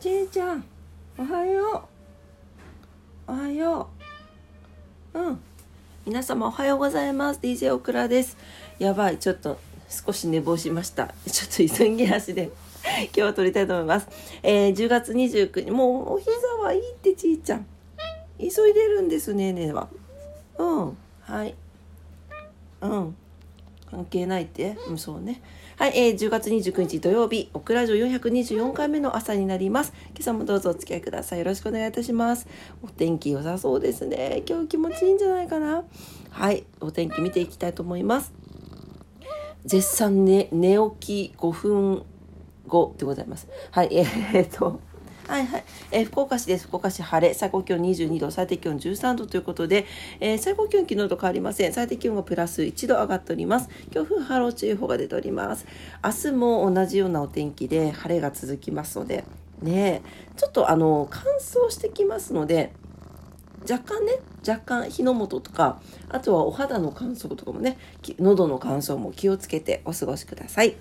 [0.00, 0.64] ちいちゃん
[1.18, 1.88] おはよ
[3.26, 3.32] う。
[3.32, 3.88] おはよ
[5.12, 5.18] う。
[5.18, 5.40] うん。
[6.06, 7.40] 皆様おはようございます。
[7.42, 8.36] DJ オクラです。
[8.78, 9.58] やばいちょっと
[9.88, 11.12] 少し寝坊しました。
[11.28, 12.52] ちょっと急ぎ足で
[13.10, 14.06] 今日は撮りたいと思います、
[14.44, 16.30] えー、10月29日もうお膝
[16.62, 17.66] はいいってちいちゃん。
[18.38, 19.88] 急いでるんですねねは。
[20.58, 20.98] うん。
[21.22, 21.56] はい。
[22.82, 23.16] うん。
[23.90, 24.78] 関係ないって。
[24.86, 25.42] うんそうね。
[25.78, 29.92] はい、えー、10月29日土曜日、オクラジオ424回目の朝になります。
[30.08, 31.38] 今朝もどうぞお付き合いください。
[31.38, 32.48] よろしくお願いいたします。
[32.82, 34.42] お天気良さそうですね。
[34.44, 35.84] 今日気持ちいいんじゃないかな。
[36.30, 38.32] はい、お天気見ていきたいと思います。
[39.66, 42.02] 絶賛ね、寝起き5分
[42.66, 43.46] 後でございます。
[43.70, 44.80] はい、えー、っと、
[45.28, 45.64] はいはい。
[45.90, 46.66] えー、福岡市です。
[46.68, 47.34] 福岡市晴れ。
[47.34, 49.84] 最高気温22度、最低気温13度ということで、
[50.20, 51.72] えー、最高気温昨日と変わりません。
[51.74, 53.68] 最低気温がプラス1度上がっております。
[53.90, 55.66] 強風波浪注意報が出ております。
[56.02, 59.24] 明日も同じようなお天気で晴れが続きますので、
[59.60, 60.00] ね
[60.36, 62.72] ちょっとあの、乾燥してきますので、
[63.70, 67.76] 若干ね若干火の元とかあとはお肌の乾燥とかもね
[68.18, 70.76] 喉の乾燥も気をつけてお過ごしください。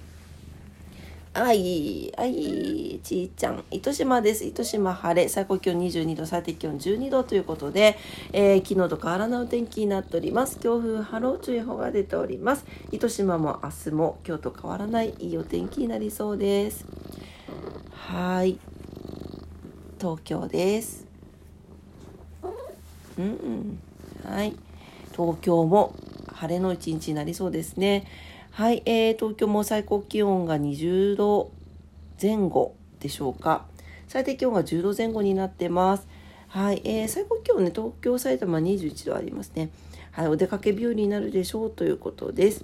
[1.38, 4.43] はい、はい、ちーちゃん、糸島です。
[4.43, 7.95] 糸島晴れ、最高気温22度、最低気温12度ということで、
[8.33, 10.57] えー、昨日と変わらないお天気になっております。
[10.57, 12.66] 強風波浪注意報が出ております。
[12.91, 16.88] 糸島も明日も今日と変わらないいいお天気になりそうです。
[17.91, 18.57] はい、
[19.99, 21.05] 東京です。
[23.19, 23.79] うん、うん、
[24.27, 24.55] はい、
[25.11, 25.94] 東京も
[26.33, 28.07] 晴れの一日になりそうですね。
[28.58, 31.52] はい、えー、東京も最高気温が20度
[32.19, 33.67] 前後でしょうか。
[34.08, 36.08] 最低気温が10度前後になってます。
[36.47, 39.69] はい、えー、最高気温ね、東京、埼玉21度ありますね。
[40.09, 42.63] はい、お出かけ日和になるでしょうということです。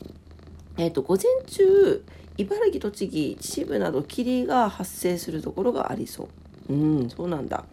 [0.77, 2.03] えっ、ー、と、午前中、
[2.38, 6.27] 茨城、栃木、秩父など霧が発生するところがありそ
[6.69, 6.73] う。
[6.73, 7.66] うん、そうなんだ。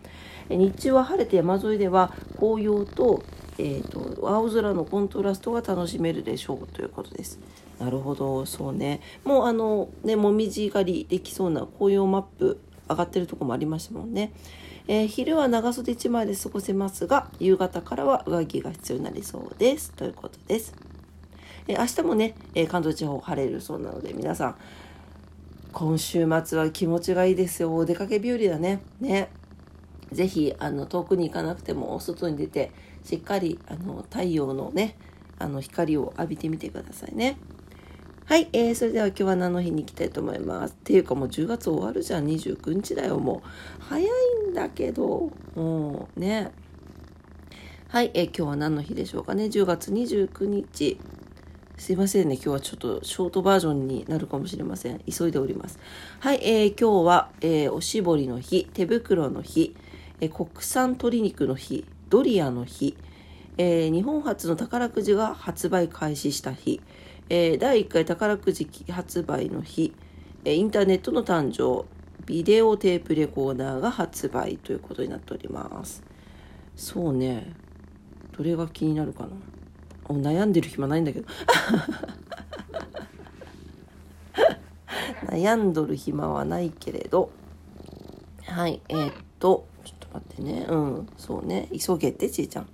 [0.51, 3.23] 日中は晴れて山沿いでは紅葉と,、
[3.57, 7.41] えーと青空のコントラストが楽しめるでしょうということです。
[7.81, 8.45] なるほど。
[8.45, 9.01] そうね。
[9.25, 12.61] もうあのねもみじ狩りできそうな紅葉マップ
[12.91, 14.33] 上がってるとこもありましたもんね、
[14.89, 19.93] えー、昼は長袖1枚で過ごせますが夕方からは上着が必要になりそうです。
[19.93, 20.75] ということです、
[21.69, 24.57] えー、明日もね、えー、関東地方晴れるそうなので皆さん
[25.73, 27.75] 今週末は気持ちがいいですよ。
[27.75, 28.83] お出かけ日和だね。
[29.01, 29.31] ね。
[30.11, 32.73] ぜひあの遠くに行かなくてもお外に出て
[33.05, 34.97] しっかりあの太陽のね
[35.39, 37.39] あの光を浴びてみてくださいね。
[38.31, 40.71] はい、えー、それでは今日は何の日に行きたいと思います。
[40.71, 43.83] っていうかもう10月終わるじゃん、29日だよ、もう。
[43.83, 44.09] 早い
[44.53, 46.53] んだけど、もうね。
[47.89, 49.47] はい、えー、今日は何の日でしょうかね。
[49.47, 51.01] 10月29日。
[51.77, 52.37] すいませんね。
[52.37, 55.01] 今日はちょっとショートバージョンになるかもしれません。
[55.01, 55.81] 急いでおります。
[56.21, 59.75] はい、えー、今日は、えー、おしぼりの日、手袋の日、
[60.21, 62.97] えー、国産鶏肉の日、ドリアの日、
[63.59, 66.81] えー、日本初の宝くじが発売開始した日、
[67.33, 69.95] えー、第1回宝くじ発売の日、
[70.45, 71.87] えインターネットの誕生
[72.27, 76.03] ビデオテープレコーダーが発売ということになっております。
[76.75, 77.55] そうね。
[78.37, 79.31] どれが気になるかな。
[80.13, 81.27] 悩んでる暇ないんだけど。
[85.31, 87.31] 悩んどる暇はないけれど。
[88.45, 90.67] はいえー、っとちょっと待ってね。
[90.69, 91.69] うんそうね。
[91.79, 92.67] 急げてちいちゃん。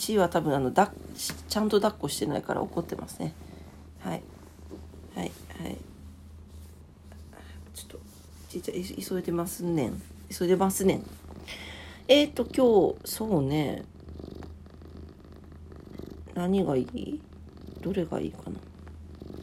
[0.00, 0.90] ちいは多分あのだ
[1.48, 3.34] ちゃんと抱っこしてないから怒ってますね。
[4.00, 4.22] はい。
[5.14, 5.30] はい
[5.62, 5.76] はい。
[7.74, 8.00] ちょっと
[8.48, 10.02] ちいちゃん急いでますねん。
[10.34, 11.06] 急いでますねん。
[12.08, 13.84] えっ、ー、と今日そうね。
[16.34, 17.20] 何がいい？
[17.82, 18.38] どれがいいか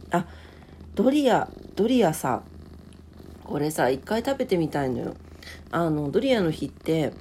[0.10, 0.20] な？
[0.22, 0.26] あ
[0.96, 2.42] ドリアドリアさ
[3.44, 5.16] これさ一回食べてみたいのよ。
[5.70, 7.14] あのドリアの日って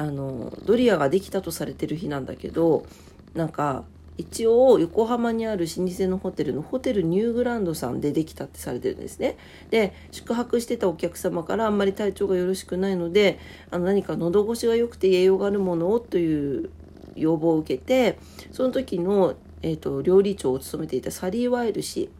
[0.00, 2.86] あのドリアができたとされてる日なんだけど
[3.34, 3.84] なんか
[4.16, 9.36] 一応横浜にある老舗のホテルのホテルニューグランドさんでできたってされてるんですね。
[9.70, 13.38] で宿泊してたお客様からあんまり体調がよろしくないので
[13.70, 16.70] あの何か喉越しが良くて栄養があるものをという
[17.14, 18.18] 要望を受けて
[18.52, 22.10] その時の、えーと、料理長を務めていたサリー・ワイル氏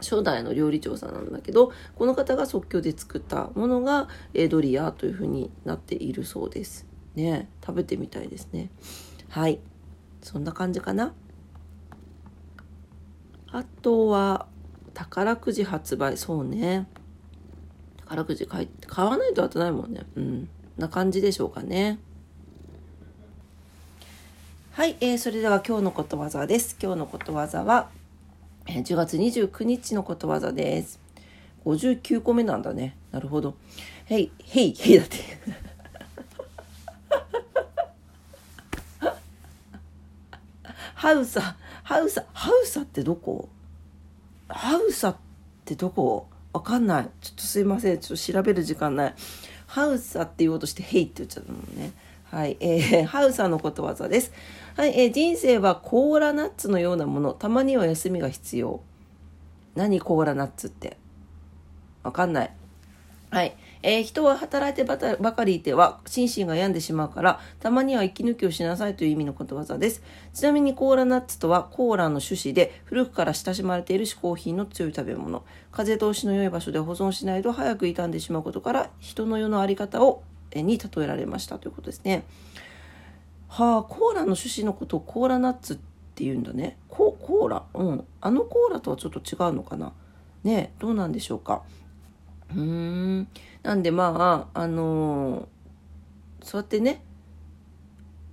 [0.00, 6.93] 初代の料理長さんなんだけどこの方が即興で作ったものが、え、ドリアというふうになっているそうです。
[7.14, 8.70] ね食べてみたいですね。
[9.28, 9.60] はい
[10.22, 11.12] そんな感じかな。
[13.52, 14.46] あとは
[14.94, 16.88] 宝くじ発売そうね
[17.98, 22.00] 宝くじ買買わないと当たないもんねうんな感じでしょうかね
[24.72, 27.90] はい、えー、それでは今日のことわざです今日のことわざは
[28.66, 31.04] 10月29日のことわざです
[31.64, 32.96] 59個目なんだね。
[33.10, 33.54] なるほど。
[34.06, 35.16] へい、へい、へいだって。
[41.04, 43.50] ハウサ、ハウサ、ハウサってどこ？
[44.48, 45.16] ハウサっ
[45.66, 46.28] てどこ？
[46.54, 47.10] わかんない。
[47.20, 47.98] ちょっとすいません。
[47.98, 49.14] ちょっと調べる時間ない。
[49.66, 51.92] ハウサって言おうとして、ヘイって言っちゃったもんね。
[52.30, 52.56] はい。
[52.58, 54.32] えー、 ハウサのことわざです。
[54.78, 54.98] はい。
[54.98, 57.34] えー、人生はコーラナッツのようなもの。
[57.34, 58.80] たまには休みが必要。
[59.74, 60.96] 何コーラナッツって？
[62.02, 62.52] わかんない。
[63.30, 63.54] はい。
[63.86, 70.02] えー、人は働いてばかりいては心身が病んでしまうから、たまには息抜きをしなさいという意味のことわざです。
[70.32, 75.44] ちなみにコーラナッツとはコーラの種子で古くから親しまれている嗜好品の強い食べ物。
[75.70, 82.24] 風通しの良い場所で保存しないと早く傷んでしまうことから人の世の在り方を、えに例えられましたということですね。
[83.48, 85.76] はあ、コーラの種子のことをコーラナッツっ
[86.14, 86.78] て言うんだね。
[86.88, 87.64] ココーラ？
[87.74, 88.04] うん。
[88.22, 89.92] あのコーラとはちょっと違うのかな？
[90.42, 91.62] ねどうなんでしょうか？
[92.56, 93.28] うん。
[93.62, 97.02] なんでまあ、あのー、そうやってね、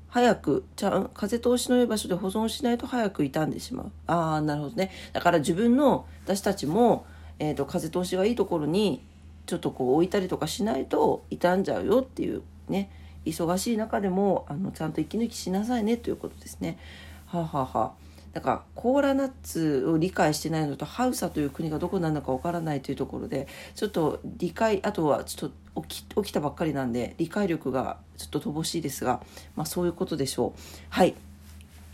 [0.10, 3.92] 早く、ちゃん、風通しの良い場所で保存しないと早く傷んでしまう。
[4.08, 4.92] ああ、なるほどね。
[5.14, 7.06] だから自分の、私たちも、
[7.40, 9.06] えっ、ー、と、風通しがいいところに、
[9.46, 12.92] ちょっとこう置いたりとかしないと傷んじゃうよっていうね、
[13.26, 16.78] 忙しい中でも、あの、ちゃんと息抜きしなさいねということですね。
[17.26, 29.22] はあ、ははあだかコーラナッツを理解してないのとハウサという国がどこなのかわからないというところでちょっと理解あとはちょっと起き起きたばっかりなんで理解力がちょっと乏しいですが、
[29.56, 30.60] まあ、そういうことでしょう。
[30.90, 31.16] はい。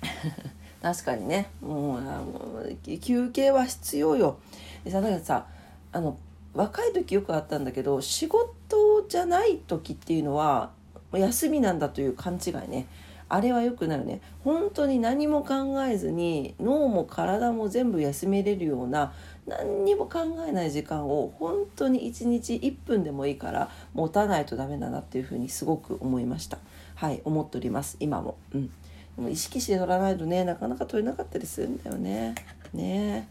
[0.81, 1.49] 確かにね。
[1.61, 4.37] もう休憩は必要よ。
[4.85, 5.47] だからさ
[5.91, 6.17] あの
[6.53, 10.71] 若い時よくあったんだけど仕事じゃない時っていうのは
[11.11, 12.85] 休みなんだという勘違いね。
[13.29, 19.13] あれは良くないよね本当に何も考えずに脳も体も全部休めれるような
[19.45, 26.57] 何にも考えない時間を本当に1日1分でもいいから持たないとダメだなっていうふうにすごく思いました
[26.95, 28.67] はい思っております今もうん
[29.15, 32.35] でも意識して取らないとねなかなか取れなかったりするんだよね
[32.73, 33.27] ね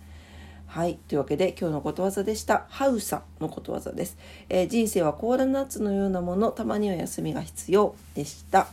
[0.66, 0.98] はい。
[1.08, 2.66] というわけで今日のことわざでした。
[2.68, 4.18] ハウサのことわざです。
[4.48, 8.68] えー、人生はコーラナッツのようなもの、たまには休みが必要でした。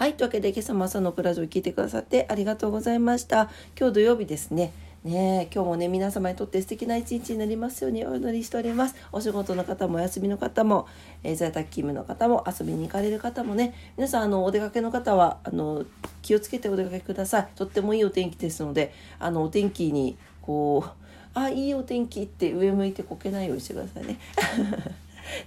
[0.00, 0.14] はい。
[0.14, 3.50] というわけで、今朝も朝のプラジオを聞いてくださってありがとうございました。
[3.78, 4.72] 今日土曜日ですね。
[5.04, 8.94] ね今日もね、皆様にとって素敵な一日になりますようにお祈りしております。
[9.12, 10.88] お仕事の方もお休みの方も、
[11.22, 15.84] えー、在宅勤務の方も遊びに行かれる方もね、皆さん、あの、お出かけの方は、あの、
[16.22, 17.48] 気をつけてお出かけください。
[17.54, 20.90] とってもいいお天気ですので、あの、お天気に、こう、
[21.34, 24.18] あ、いいお天気って上向いてこけないようにしてくださいね。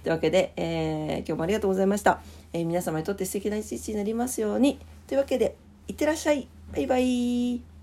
[0.02, 2.22] というわけで、えー、今日もありがとうございました。
[2.52, 4.78] えー、皆様にとって素敵な一日になりますように。
[5.06, 5.56] というわけで、
[5.88, 6.48] いってらっしゃい。
[6.72, 7.73] バイバイ。